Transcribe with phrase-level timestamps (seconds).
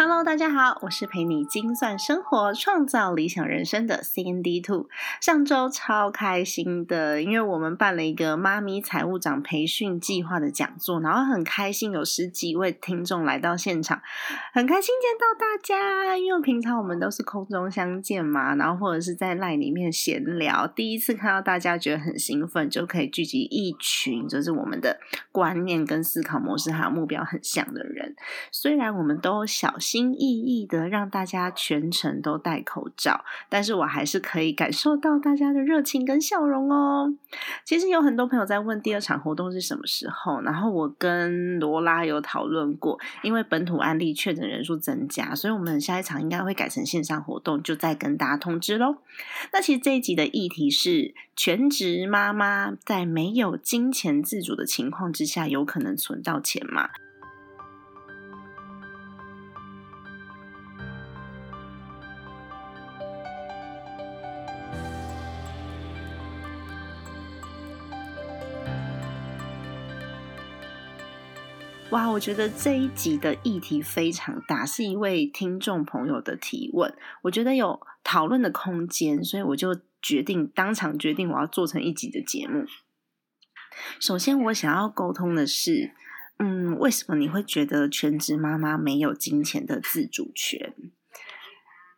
[0.00, 4.86] Hello，大家好，我是陪你精算生活、创造理想人生的 CND Two。
[5.20, 14.00] 上周超开心的，因为我们办了一个妈咪财务长培训计划的讲座，然后很开心有十几位听众来到现场，
[14.52, 16.16] 很开心见到大家。
[16.16, 25.00] 因为平常我们都是空中相见嘛，然后或者是在赖里面闲聊，第一次看到大家觉得很兴奋，就可以聚集一群，就是我们的
[25.32, 28.14] 观念跟思考模式还有目标很像的人。
[28.52, 29.74] 虽然我们都小。
[29.88, 37.14] 心翼翼的让大家全程都戴口罩，但是我还是可以感受到大家的热情跟笑容哦。
[37.64, 48.98] 其实有很多朋友在问第二场活动是什么时候，然后我跟罗拉有讨论过，因为本土案例确诊人数增加，所以我们下一场应该会改成线上活动，就再跟大家通知喽。
[49.54, 56.90] 那其实这一集的议题是全职妈妈在没有金钱自主的情况之下，有可能存到钱吗？
[71.90, 82.66] 哇，我觉得这一集的议题非常大，是一位听众朋友的提问，我觉得有讨论的空间，所以我就决定当场决定我要做成一集的节目。
[83.98, 85.92] 首先，我想要沟通的是，
[86.38, 90.74] 嗯，为什么你会觉得全职妈妈没有金钱的自主权？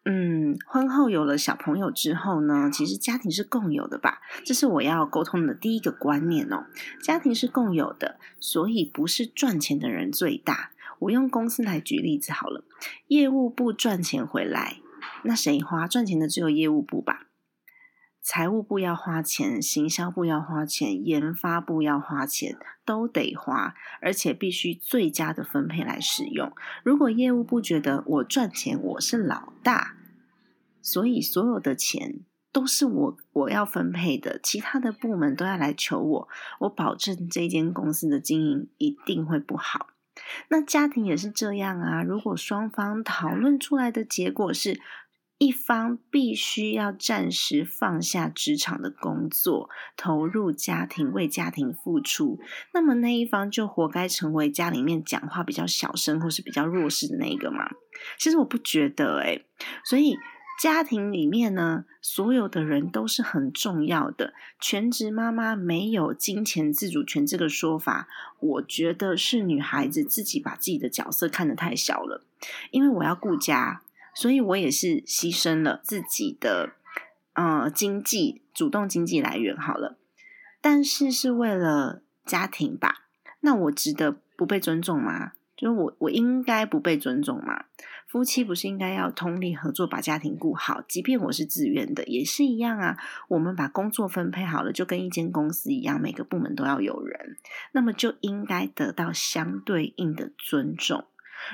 [0.04, 4.22] 嗯，婚后有了小朋友之后呢，其实家庭是共有的吧？
[4.44, 6.64] 这是我要沟通的第一个观念哦。
[7.02, 10.70] 家庭是共有的，所以不是赚钱的人最大。
[11.00, 12.64] 我用公司来举例子好了，
[13.08, 14.78] 业务部赚钱回来，
[15.24, 15.86] 那谁花？
[15.86, 17.26] 赚钱的只有业务部吧？
[18.32, 26.52] 财务部要花钱，行销部要花钱，研发部要花钱，都得花，而且必须最佳的分配来使用。
[26.84, 29.96] 如果业务部觉得我赚钱，我是老大，
[30.80, 32.20] 所以所有的钱
[32.52, 36.28] 都是我我要分配的，其他的部门都要来求我，
[36.60, 39.88] 我保证这间公司的经营一定会不好。
[40.50, 44.80] 那家庭也是这样啊，如果双方讨论出来的结果是。
[45.40, 52.38] 一方必须要暂时放下职场的工作，投入家庭，为家庭付出，
[52.74, 57.70] 那么那一方就活该成为家里面讲话比较小声或是比较弱势的那一个嘛？
[58.18, 59.46] 其实我不觉得诶
[59.82, 60.18] 所以
[60.60, 64.34] 家庭里面呢，所有的人都是很重要的。
[64.60, 68.08] 全职妈妈没有金钱自主权这个说法，
[68.40, 72.22] 我觉得是女孩子自己把自己的角色看得太小了，
[72.70, 73.80] 因为我要顾家。
[74.20, 76.74] 所以我也是牺牲了自己的
[77.32, 79.96] 呃经济主动经济来源好了，
[80.60, 83.06] 但是是为了家庭吧？
[83.40, 85.32] 那我值得不被尊重吗？
[85.56, 87.64] 就是我我应该不被尊重吗？
[88.06, 90.82] 夫妻不是应该要通力合作把家庭顾好？
[90.86, 92.98] 即便我是自愿的，也是一样啊。
[93.28, 97.38] 我们把工作分配好了，就跟一间公司一样，每个部门都要有人，
[97.72, 101.06] 那么就应该得到相对应的尊重。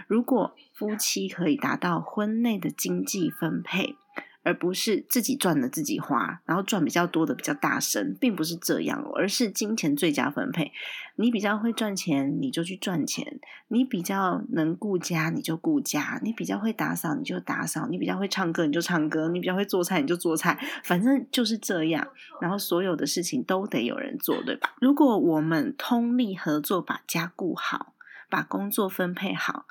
[0.06, 3.96] 如果夫妻可以达到婚内的经济分配，
[4.42, 10.70] 而不是自己赚的自己花，然后赚比较多的比较大声，并不是这样，而是金钱最佳分配。
[11.16, 13.24] 你比较会赚钱，你就去赚钱；
[13.66, 20.56] 你比较能顾家，你就顾家；你比较会打扫，你就打扫；你比较会唱歌，你就唱歌；你比较会做菜，你就做菜。
[20.84, 22.06] 反正就是这样。
[22.40, 24.76] 然后所有的事情都得有人做，对吧？
[24.80, 27.94] 如果我们通力合作，把家顾好，
[28.30, 29.66] 把工作分配好。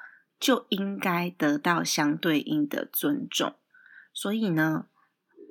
[0.45, 3.55] 就应该得到相对应的尊重，
[4.13, 4.85] 所以呢，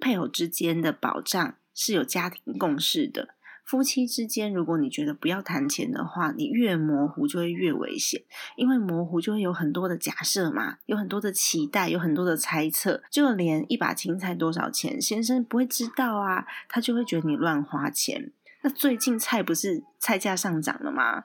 [0.01, 3.31] 配偶之间的保障是有家庭共识的。
[3.65, 8.23] 夫妻之间，如果你觉得不要谈钱的话，你越模糊就会越危险，
[8.55, 13.03] 因为模糊就会有很多的假设嘛，有很多的期待，有很多的猜测。
[13.11, 18.31] 就连一把青菜多少钱，先生不会知道啊，他就会觉得你乱花钱。
[18.63, 21.25] 那最近菜不是菜价上涨了吗？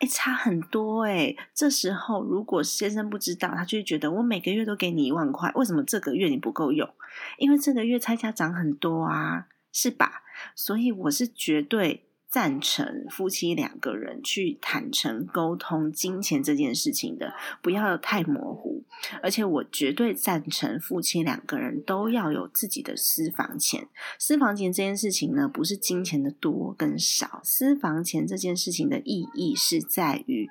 [0.00, 1.36] 哎，差很多哎！
[1.54, 6.88] 这时候如果先生不知道，他就会觉得我每个月都给你一万块，为什么这个月你不够用？
[7.36, 10.22] 因为这个月菜价涨很多啊，是吧？
[10.54, 18.84] 所以我是绝对赞成夫妻两个人去坦诚沟通金钱这件事情的，不要太模糊。
[19.20, 23.88] 而且我绝对赞成夫妻两个人都要有自己的私房钱。
[24.18, 30.48] 私房钱这件事情呢，不是金钱的多跟少，私房钱这件事情的意义是在于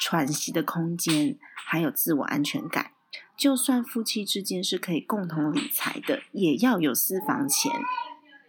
[0.00, 2.90] 喘息的空间，还有自我安全感。
[3.36, 7.70] 就算夫妻之间是可以共同理财的，也要有私房钱。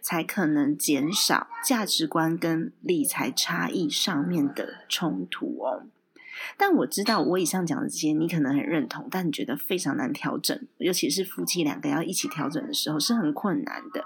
[0.02, 5.84] 才可能减少价值观跟理财差异上面的冲突哦。
[6.56, 14.04] 但我知道，我以上讲的这些，你可能很认同，但你觉得非常难调整，尤其是夫妻两个要一起调整的时候，是很困难的。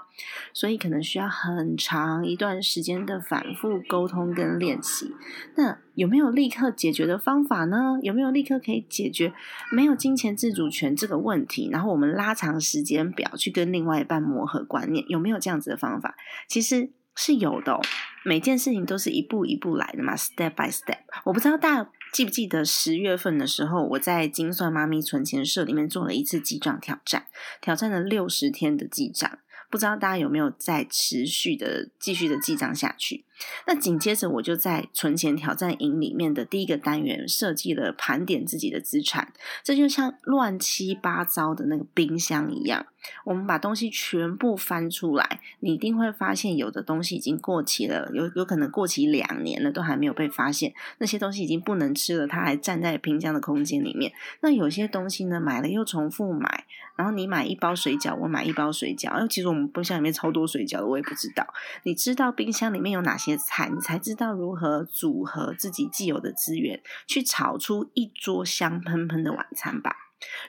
[0.53, 5.13] 所以可能需要很长一段时间的反复沟通跟练习。
[5.55, 7.99] 那有没有立刻解决的方法呢？
[8.01, 9.33] 有没有立刻可以解决
[9.71, 11.69] 没有金钱自主权这个问题？
[11.71, 16.15] 然后我们拉长时间表去跟另外一半磨合观念，有没有这样子的方法？
[16.47, 17.79] 其实是有的。
[18.25, 20.97] 每件事情都是一步一步来的嘛，step by step。
[21.23, 21.89] 我不知道大。
[22.11, 27.27] 记不记得十月份的时候，我在精算妈咪存钱社里面做了一次记账挑战，
[27.61, 29.39] 挑战了六十天的记账，
[29.69, 33.25] 不知道大家有没有在持续的继续的记账下去？
[33.65, 42.85] 那紧接着我就在存钱挑战营里面的第一个单元设计了盘点自己的资产，这就像乱七八糟的那个冰箱一样，
[43.25, 54.11] 我们把东西全部翻出来，你一定会发现有的东西已经过期了，有有可能过期两年了都还没有被发现，那些东西已经不能吃了，它还站在冰箱的空间里面。
[54.41, 61.45] 那有些东西呢，买了又重复买，然后你买一包水饺，我买一包水饺，哎，其实我们冰箱里面超多水饺的，我也不知道。
[61.83, 63.26] 你知道冰箱里面有哪些？
[63.31, 69.95] 些菜，你才知道如何组合自己既有的资源，去炒出一桌香喷喷的晚餐吧。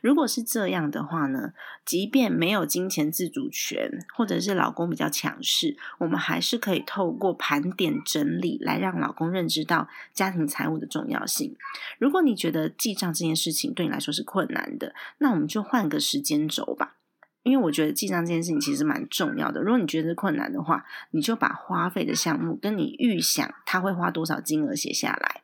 [0.01, 1.53] 如果是这样的话呢，
[1.85, 11.55] 即便没有金钱自主权，或者是老公比较强势，我们还是可以透过盘点整理，来让老公认知到家庭财务的重要性。
[11.99, 16.95] 如果你觉得记账这件事情对你来说是困难的，那我们就换个时间轴吧。
[17.45, 19.63] 因为我觉得记账这件事情其实蛮重要的。
[19.63, 25.43] 如果你觉得困难的话，你就把花费的项目跟你预想他会花多少金额写下来，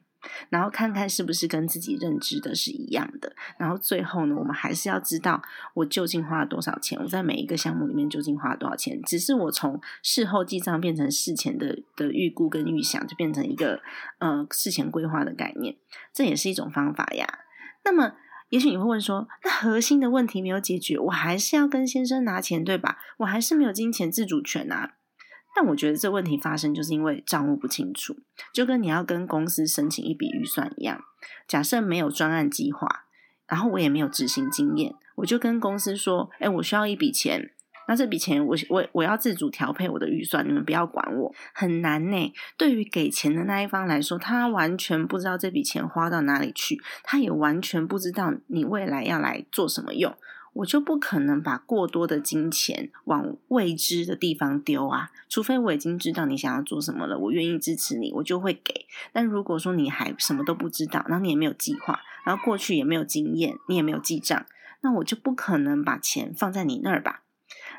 [0.51, 3.35] 然后看看是不是跟自己认知的是一样的。
[3.59, 5.41] 然后最后呢，我们还是要知道
[5.75, 9.01] 我究竟花了多少钱，我在每一个项目里面究竟花了多少钱。
[9.03, 13.81] 只是我从事后记账变成事前的的预估跟预想，就变成一个
[14.19, 15.77] 呃事前规划的概念，
[16.13, 17.27] 这也是一种方法呀。
[17.85, 18.15] 那么。
[18.55, 22.99] 也许你会问说，那核心的问题没有解决，我还是要跟先生拿钱，对吧？
[23.17, 24.93] 我还是没有金钱自主权啊。
[25.57, 28.17] 但我觉得这问题发生就是因为账务不清楚，
[28.53, 31.03] 就跟你要跟公司申请一笔预算一样。
[31.49, 33.07] 假设没有专案计划，
[33.49, 37.51] 然后我也没有执行经验，我就跟公司说，哎，我需要一笔钱。
[37.87, 42.33] 那这笔钱，我我我要自主调配我的预算，你们不要管我，很难呢。
[42.57, 50.15] 对于给钱的那一方来说，他完全不知道这笔钱花到哪里去，他也完全不知道你未来要来做什么用。
[50.55, 58.87] 我就不可能把过多的金钱往未知的地方丢啊，除非我已经知道你想要做什么了，我愿意支持你，我就会给。
[59.13, 64.47] 但如果说你还什么都不知道，然后你也没有计划，然后过去也没有经验，你也没有记账，
[64.83, 67.23] 那我就不可能把钱放在你那儿吧。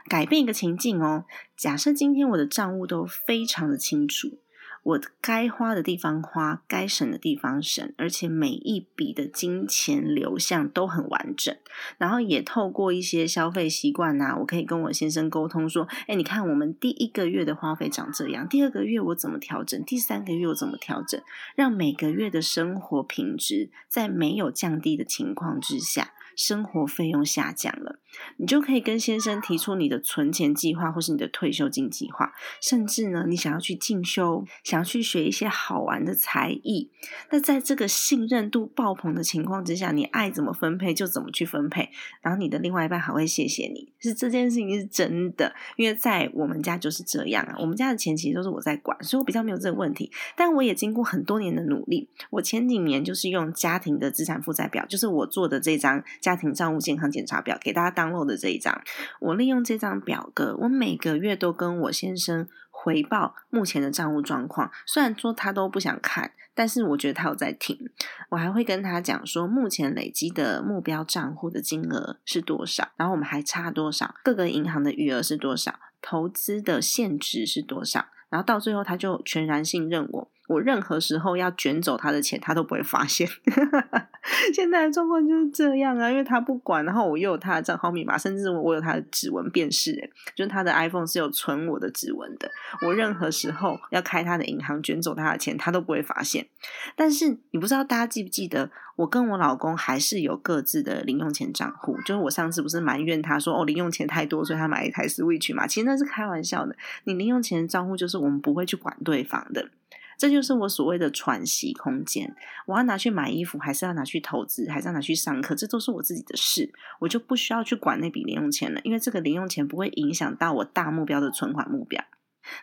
[0.08, 1.26] 改变一个情境哦，
[1.58, 4.38] 假设今天我的账务都非常的清楚，
[4.84, 11.58] 我该花的地方花，该省的地方省，而且每一笔的金钱流向都很完整，
[11.98, 21.20] 然后也透过一些消费习惯呐，我可以跟我先生沟通说，哎，你看我们第一个月的花费长这样，第二个月我怎么调整，第三个月我怎么调整，
[21.56, 26.12] 让每个月的生活品质在没有降低的情况之下。
[26.38, 27.98] 生活费用下降了，
[28.38, 36.90] 你就可以跟先生提出你的存钱计划，或是你的退休金计划，甚至呢，你想要去进修，想要去学一些好玩的才艺。
[37.30, 41.90] 那在这个信任度爆棚的情况之下，你爱怎么分配就怎么去分配，
[42.22, 45.54] 然后你的另外一半还会谢谢你，是这件事情是真的。
[45.78, 50.12] 因为在我们家就是这样啊，我们家的钱其实都是我在管，所以我比较没有这个问题。
[50.36, 56.04] 但我也经过很多年的努力，我前几年就是用家庭的资产负债表，就是我做的这张。
[56.20, 58.82] 家庭账务健康检查表给大家当 download 的这一张，
[59.20, 64.72] 我利用这张表格，我每个月都跟我先生回报目前的账务状况。
[64.86, 67.90] 虽然说他都不想看，但是我觉得他有在听。
[68.30, 80.32] 我还会跟他讲说，目前累积的目标账户的金额是多少，然后我们还差多少，各个银行的余额是多少，投资的现值是多少，然后到最后他就全然信任我。
[80.48, 83.28] 我任何时候要卷走他的钱，他都不会发现。
[84.54, 92.50] 现在的状况就是这样啊，因为他不管，然后我又有他的账号密码，甚至我有他的指纹辨识，诶就是他的 iPhone 是有存我的指纹的，
[92.82, 96.48] 我任何时候要开他的银行卷走他的钱，他都不会发现。
[96.96, 109.70] 但是你不知道大家记不记得，我跟我老公还是有各自的零用钱账户，就是我上次不是埋怨他说哦零用钱太多，所以他买一台 Switch 嘛，其实那是开玩笑的，你零用钱的账户就是我们不会去管对方的。
[110.18, 112.36] 这就是我所谓的喘息空间。
[112.66, 122.04] 我要拿去买衣服，还是要拿去投资，还是要拿去上课，这都是我自己的事，我就不需要去管那笔零用钱了，因为这个零用钱不会影响到我大目标的存款目标。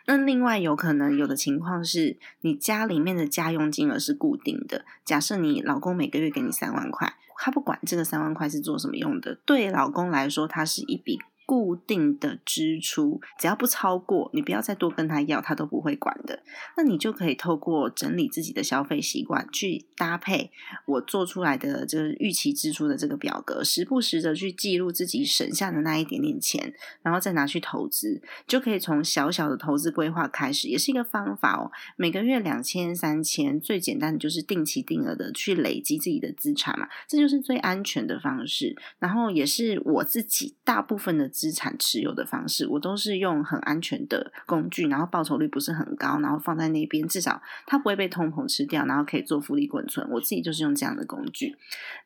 [0.05, 11.19] 那另外有可能有的情况是你家里面的家用金额是固定的，假设你老公每个月给你三万块，他不管这个三万块是做什么用的，对老公来说，它是一笔。
[11.45, 16.41] 固定的支出，只要不超过，你不要再多跟他要，他都不会管的。
[16.77, 20.51] 那你就可以透过整理自己的消费习惯，去搭配
[20.85, 31.71] 我做出来的这个预期支出的这个表格，时不时的去记录自己省下的那一点点钱，然后再拿去投资，就可以从小小的投资规划开始，也是一个方法哦。
[31.97, 38.75] 每个月两千、三千，最简单的就是定期定额的去累积自己的资产嘛，这就是最安全的方式。
[38.99, 41.32] 然后也是我自己大部分的。
[41.33, 50.07] 资产持有的方式，我都是用很安全的工具，然后报酬率不是很高，然后放在那边，至少它不会被通膨吃掉，然后可以做复利滚存。
[50.11, 51.57] 我自己就是用这样的工具。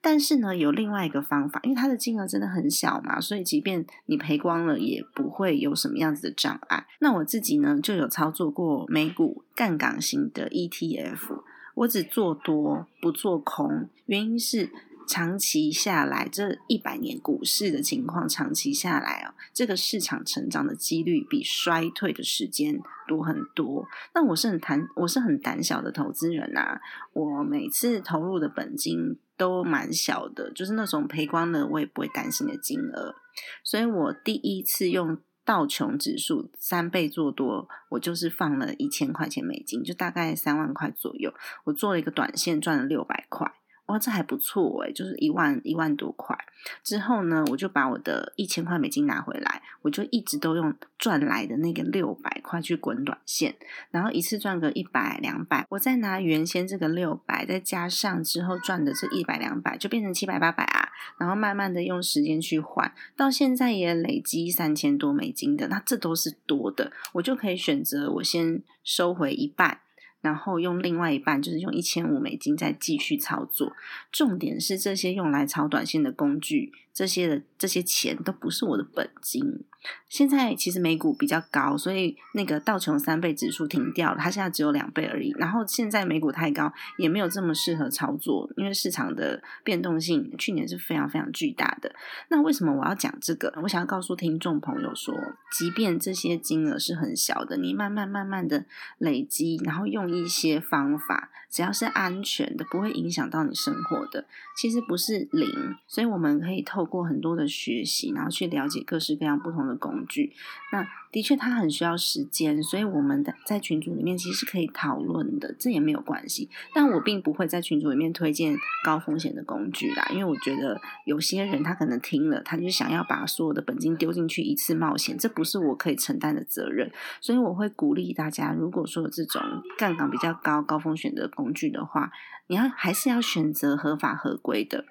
[0.02, 6.88] 但是呢，有另外一个方法，因为它的金额真的很小嘛，所以即便你赔光了，也不会有什么样子的障碍。
[7.00, 11.44] 那我自己呢，就有操作过美股杠杆型的 ETF，
[11.76, 14.70] 我只做多不做空，原因是。
[15.08, 23.88] 长期下来，这一百年股市的情况，长期下来哦，这个市场成长的几率比衰退的时间多很多。
[24.14, 26.80] 那我是很胆，我是很胆小的投资人呐。
[27.14, 33.16] 我每次投入的本金都蛮小的，就是那种赔光了我也不会担心的金额。
[33.64, 41.34] 所以我第一次用道琼指数三倍做多，我就是放了一千块钱美金，就大概三万块左右。
[41.64, 43.50] 我做了一个短线，赚了六百块。
[43.88, 46.38] 哇，这还不错诶就是一万一万多块。
[46.84, 53.56] 之后呢，我就把我的一千块美金拿回来，我就一直都用赚来的那个六百块去滚短线，
[53.90, 60.90] 然后一次赚个一百两百，我再拿原先这个六百，再加上之后赚的这一百两百，就变成七百八百啊。
[61.18, 69.80] 然后慢慢的用时间去换，到现在也累积三千多美金的，那这都是多的，我就可以选择我先收回一半。
[70.22, 73.74] 然后用另外一半，就是用一千五美金再继续操作。
[74.12, 76.74] 重点是这些用来炒短线的工具。
[76.98, 79.64] 这些的这些钱都不是我的本金。
[80.10, 85.32] 现在其实美股比较高，所以那个道琼三倍指数停掉了，它现在只有两倍而已。
[85.38, 91.94] 然后现在美股太高，也没有这么适合操作，因为市场的变动性去年是非常非常巨大的。
[92.30, 93.54] 那为什么我要讲这个？
[93.62, 95.14] 我想要告诉听众朋友说，
[95.52, 98.66] 即便这些金额是很小的，你慢慢慢慢的
[98.98, 104.26] 累积，然后用一些方法，只要是安全的，不会影响到你生活的，
[104.58, 105.48] 其实不是零。
[105.86, 106.87] 所以我们可以透。
[106.88, 110.34] 过很多的学习，然后去了解各式各样不同的工具。
[110.72, 116.50] 那的确，它很需要时间，所以我们的在群组里面其实是可以讨论的，这也没有关系。
[116.74, 126.92] 但我并不会在群组里面推荐高风险的工具啦，因为我觉得有些人他可能听了，他就想要把所有的本金丢进去一次冒险，这不是我可以承担的责任。
[127.22, 129.42] 所以我会鼓励大家，如果说这种
[129.78, 132.12] 杠杆比较高、高风险的工具的话，
[132.48, 134.86] 你要还是要选择合法合规的。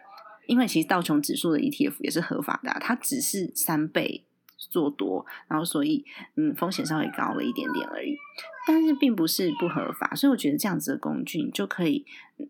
[0.46, 4.24] 因为其实道琼指数的 ETF 也是合法的，它只是三倍
[4.56, 6.04] 做多，然后所以
[6.36, 8.16] 嗯风险稍微高了一点点而已，
[8.66, 12.04] 但是并不是不合法，所以我觉得这样子的工具你就可以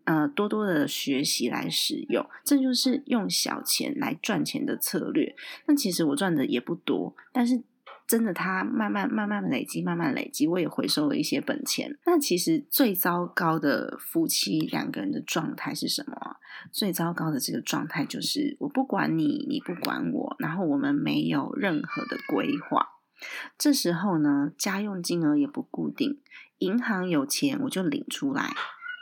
[0.05, 5.35] 呃多多的学习来使用，这就是用小钱来赚钱的策略。
[5.65, 7.63] 那其实我赚的也不多，但是。
[8.07, 11.97] 真的，他慢慢慢慢累积，慢慢累积，我也回收了一些本钱。
[12.05, 16.37] 那其实最糟糕的夫妻两个人的状态是什么？
[16.71, 22.87] 最糟糕的这个状态就是，我不管你，你不管我，然后我们没有任何的规划。
[23.57, 26.21] 这时候呢，家用金额也不固定，
[26.59, 28.53] 银行有钱我就领出来。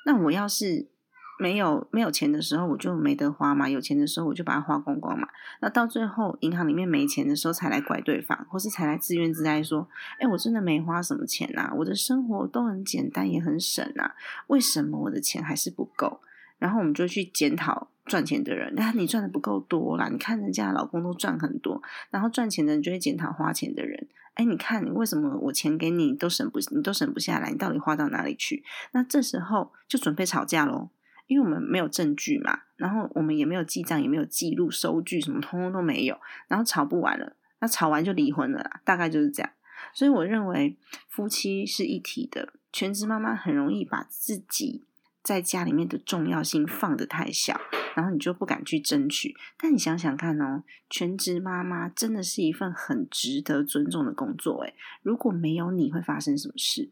[0.05, 0.89] 那我要是。
[1.37, 5.27] 没有没有钱的时候，我就没得花嘛；有钱的时候，我就把它花光光嘛。
[5.61, 9.87] 那到最后，银行里面没钱的时候，才来怪对方，或是才来自怨自艾说
[10.19, 14.15] ：“哎，我真的没花什么钱呐，我的生活都很简单，也很省啊，
[14.47, 16.21] 为什么我的钱还是不够？”
[16.57, 20.07] 然后我们就去检讨赚钱的人，那你赚的不够多啦。
[20.09, 24.07] 你看人家老公都赚很多，然后赚钱的人就会检讨花钱的人。
[24.35, 28.63] 哎，你看你为什么我钱给你都省不，你都省不下来，你到底花到哪里去？
[28.93, 30.89] 那这时候就准备吵架喽。
[31.27, 39.51] 因为我们没有证据嘛，然后我们也没有记账，也没有记录收据，什么通通都没有，然后吵不完了，那吵完就离婚了啦，大概就是这样。
[39.93, 40.77] 所以我认为
[41.09, 44.83] 夫妻是一体的，全职妈妈很容易把自己
[45.23, 47.59] 在家里面的重要性放得太小，
[47.95, 49.35] 然后你就不敢去争取。
[49.57, 56.91] 但你想想看哦，全职妈妈真的是一份很值得尊重的工作，诶如果没有你会发生什么事？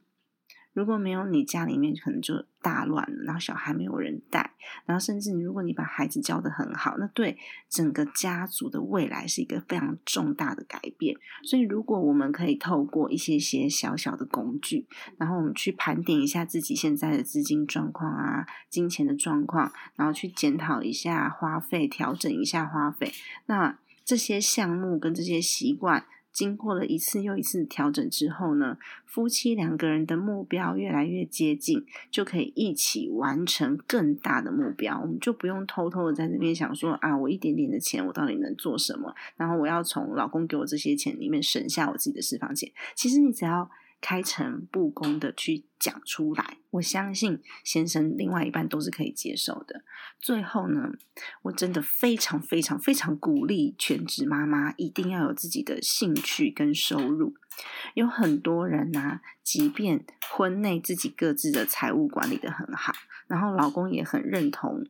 [0.74, 4.54] 如果没有你，家里面可能就大乱了，然后小孩没有人带，
[4.86, 7.38] 然后甚至，如果你把孩子教的很好，那对
[7.70, 11.16] 整个家族的未来是一个非常重大的改变。
[11.44, 14.88] 所以，如果我们可以透过一些些小小的工具，
[15.18, 23.12] 然后我们去盘点一下自己现在的资金状况啊、金钱的状况，然后去检讨一下花费，调整一下花费，
[23.46, 26.06] 那这些项目跟这些习惯。
[26.34, 35.00] 经过了一次又一次调整之后呢，夫妻两个人的目标越来越接近，就可以一起完成更大的目标。
[35.00, 39.14] 我们就不用偷偷的在这边想说啊，我一点点的钱，我到底能做什么？
[39.38, 42.72] 然后我要从老公给我这些钱里面省下我自己的私房钱。
[42.96, 43.70] 其实你只要。
[44.04, 49.82] 开诚布公的去讲出来，我相信先生另外一半都是可以接受的。
[50.20, 50.92] 最后呢，
[51.44, 57.36] 我真的非常非常非常鼓励全职妈妈一定要有自己的兴趣跟收入。
[57.94, 62.92] 有很多人呢，即便婚内自己各自的财务管理的很好，
[63.28, 64.86] 然后老公也很认同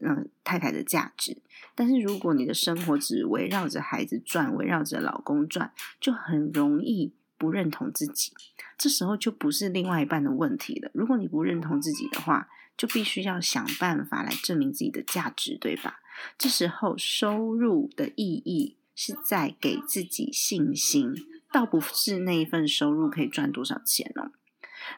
[0.00, 1.40] 嗯太太的价值，
[1.74, 7.14] 但是如果你的生活只围绕着孩子转，围绕着老公转，就很容易。
[7.38, 8.32] 不认同自己，
[8.76, 10.90] 这时候就不是另外一半的问题了。
[10.92, 16.00] 如果你不认同自己的话，就必须要想办法来证明自己的价值，对吧？
[16.36, 21.14] 这时候收入的意义是在给自己信心，
[21.52, 24.32] 倒不是那一份收入可以赚多少钱哦。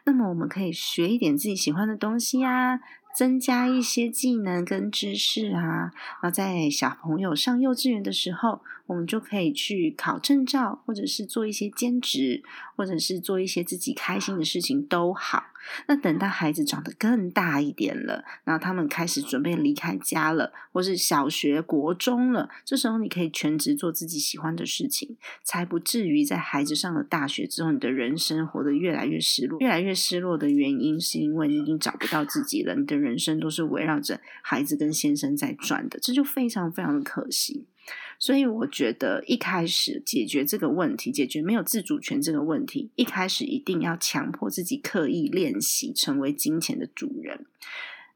[0.04, 2.80] 那么我们可以学一点自己喜欢的东西啊。
[3.12, 5.90] 增加一些技能跟知识啊，
[6.22, 12.42] 然后在小朋友上幼稚园的时候，我们就可以去考证照，或者是做一些兼职，
[12.74, 15.44] 或者是做一些自己开心的事情都好。
[15.86, 29.60] 那等到孩子长得更大一点了，然后他们开始准备离开家了，或是小学、国中了，这时候你可以全职做自己喜欢的事情，才不至于在孩子上了大学之后，你的人生活得越来越失落。
[29.60, 37.66] 越来越失落的原因，是因为你已经找不到自己了，你的人生都是围绕着孩子跟先生在转的，这就非常非常的可惜。
[38.18, 47.46] 所以我觉得一开始解决这个问题，解决没有自主权这个问题，一开始一定要强迫自己刻意练习成为金钱的主人。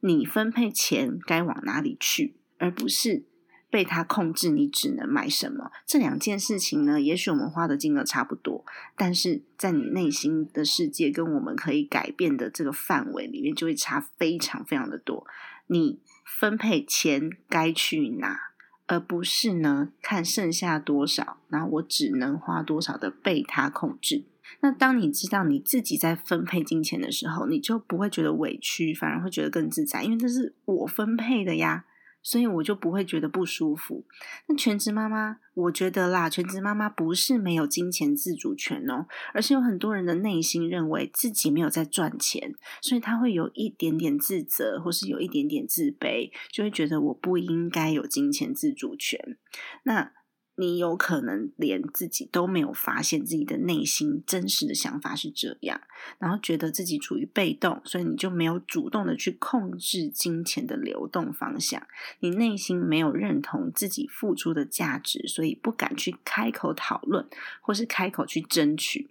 [0.01, 3.25] 你分配钱该往哪里去，而不是
[3.71, 4.51] 被他控制。
[4.51, 5.73] 你只能买什么？
[5.87, 7.01] 这两件事情呢？
[7.01, 15.27] 也许我们花的金额差不多，但是在你内心的世界跟我们可以改变的这个范围里面，就会差非常非常的多。
[15.69, 18.39] 你分配钱该去哪？
[18.87, 24.25] 而不是呢，看剩下多少，然后我只能花多少的被他控制。
[24.61, 31.85] 那当你知道你自己在分配金钱的时候，你就不会觉得委屈，反而会觉得更自在，因为这是我分配的呀。
[32.25, 34.05] 所以我就不会觉得不舒服。
[34.49, 49.37] 那全职妈妈，我觉得啦，全职妈妈不是没有金钱自主权哦，而是有很多人的内心认为自己没有在赚钱，所以他会有一点点自责，或是有一点点自卑，就会觉得我不应该有金钱自主权。
[49.85, 50.13] 那。
[50.57, 55.81] 你有可能连自己都没有发现自己的内心真实的想法是这样，
[56.19, 61.85] 然后觉得自己处于被动，所以你就没有主动的去控制金钱的流动方向。
[62.21, 67.27] 你内心没有认同自己付出的价值，所以不敢去开口讨论，
[67.61, 69.11] 或是开口去争取。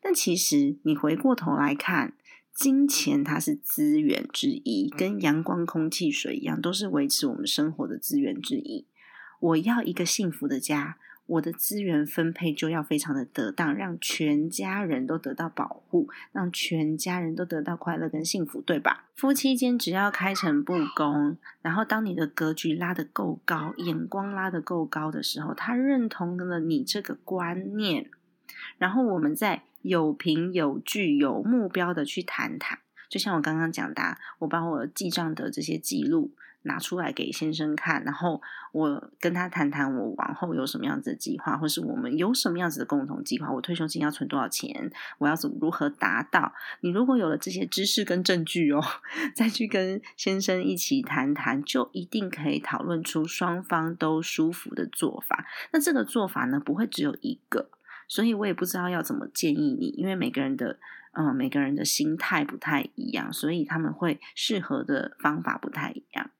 [0.00, 2.14] 但其实你回过头来看，
[2.54, 8.86] 金钱它是资源之一，跟阳光、空气、水一样，都是维持我们生活的资源之一。
[9.40, 19.04] 我要一个幸福的家，我的资源分配就要非常的得当，让全家人都得到保护，让全家人都得到快乐跟幸福，对吧？
[19.14, 28.10] 夫妻间只要开诚布公，然后当你的格局拉得够高，眼光拉得够高的时候，他认同了你这个观念，
[28.78, 32.80] 然后我们再有凭有据、有目标的去谈谈。
[33.08, 36.32] 就像我刚刚讲的，我把我记账的这些记录。
[36.62, 38.40] 拿出来给先生看，然后
[38.72, 43.50] 我跟他谈谈我往后有什么样子的计划，或是我们有什么样子的共同计划。
[43.50, 44.90] 我退休金要存多少钱？
[45.18, 46.52] 我要怎么如何达到？
[46.80, 48.82] 你如果有了这些知识跟证据哦，
[49.34, 55.46] 再去跟先生一起谈谈，就一定可以讨论出双方都舒服的做法。
[55.72, 57.70] 那这个做法呢，不会只有一个，
[58.06, 60.78] 所以我也不知道要怎么建议你，因为每个人的
[61.12, 66.30] 嗯，每个人的心态不太一样，所以他们会适合的方法不太一样。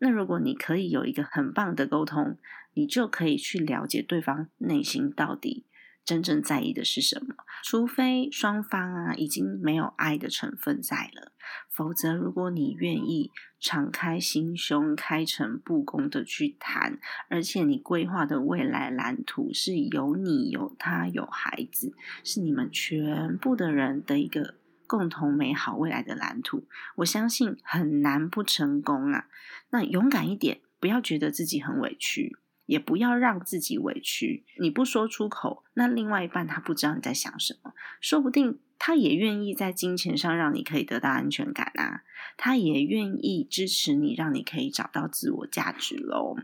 [0.00, 2.38] 那如果你可以有一个很棒的沟通，
[2.74, 5.66] 你就可以去了解对方内心到底
[6.04, 7.34] 真正在意的是什么。
[7.62, 11.32] 除非双方啊已经没有爱的成分在了，
[11.68, 21.92] 否则如果你愿意敞开心胸、开诚布公的去谈，而且你规划的未来蓝图是有你、有他、有孩子，
[22.24, 24.54] 是你们全部的人的一个。
[24.90, 29.28] 共同美好未来的蓝图，我相信很难不成功啊！
[29.70, 34.44] 那勇敢一点，不要觉得自己很委屈，也不要让自己委屈。
[34.58, 38.58] 你不说出口，那另外一半他不知道你在想什么，说不定。
[38.82, 42.00] 他也愿意在金钱上让你可以得到安全感啊，
[42.36, 46.36] 他也愿意支持你，让你可以找到自我价值喽。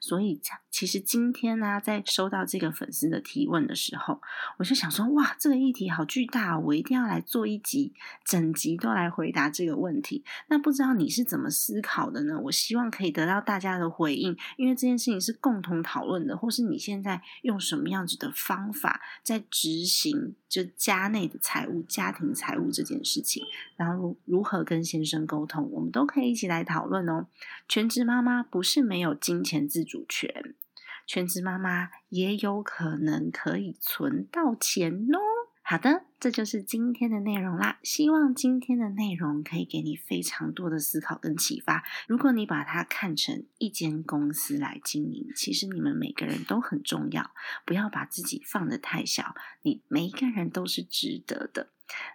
[0.00, 4.20] 所以，其实今天呢，在收到这个粉丝的提问的时候，
[4.58, 7.92] 我就想说，哇，这个议题好巨大，我一定要来做一集，
[8.24, 10.24] 整集都来回答这个问题。
[10.48, 12.40] 那不知道你是怎么思考的呢？
[12.44, 21.84] 我希望可以得到大家的回应，因为这件事情是共同讨论的，或是你现在用什么样子的方法在执行，就家内的财务。
[21.86, 23.44] 家庭财务这件事情，
[23.76, 27.26] 然后如何跟先生沟通，我们都可以一起来讨论哦。
[27.68, 30.54] 全职妈妈不是没有金钱自主权，
[31.06, 35.18] 全职妈妈也有可能可以存到钱哦。
[35.66, 37.78] 好的，这就是今天的内容啦。
[37.82, 41.82] 希望今天的内容可以给你非常多的思考跟启发。
[42.06, 47.30] 如果你把它看成一间公司来经营，其实你们每个人都很重要，
[47.64, 49.34] 不要把自己放得太小。
[49.62, 51.70] 你每一个人都是值得的。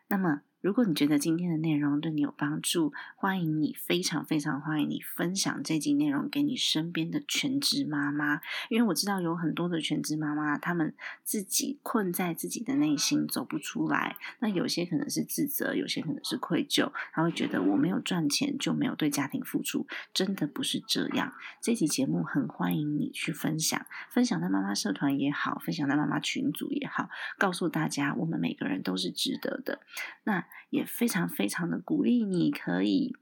[0.09, 0.41] 那么。
[0.61, 10.93] 如果你觉得今天的内容对你有帮助，欢迎你，非常非常欢迎你分享这集内容给你身边的全职妈妈，因为我知道有很多的全职妈妈，她们
[11.23, 14.17] 自己困在自己的内心走不出来。
[14.39, 21.33] 那有些可能是自责，有些可能是愧疚，她会觉得我没有赚钱就没有对家庭付出，真的不是这样。
[21.61, 29.79] 这集节目很欢迎你去分享，分享在妈妈社团也好，分享在妈妈群组也好，告诉大家我们每个人都是值得的。
[30.25, 30.45] 那。
[30.69, 33.15] 也非常非常的鼓励你，可以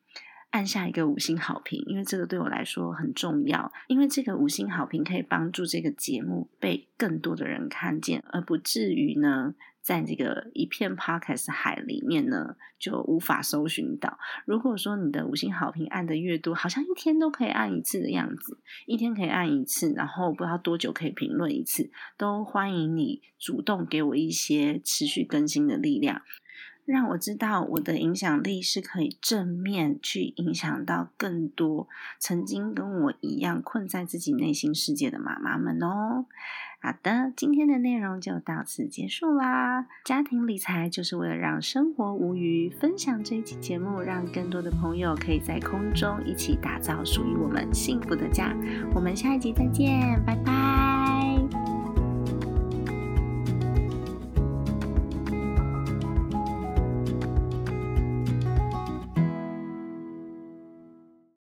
[0.50, 3.72] 按下一个五星好评，因为这个对我来说很重要。
[3.88, 14.18] 因为这个五星好评可以帮助这个节目被更多的人看见，而不至于呢，在这个一片 podcast 海里面呢就无法搜寻到。
[14.46, 26.22] 如果说你的五星好评按的越多，好像一天都可以按一次的样子，一天可以按一次，然后不知道多久可以评论一次，都欢迎你主动给我一些持续更新的力量。
[26.88, 36.26] 让我知道我的影响力是可以正面去影响到更多曾经跟我一样困在自己内心世界的妈妈们哦。
[36.80, 39.88] 好的，今天的内容就到此结束啦。
[40.06, 48.56] 家庭理财就是为了让生活无虞，分享这一期节目，让更多的朋友可以在空中一起打造属于我们幸福的家。
[48.94, 50.97] 我们下一集再见，拜拜。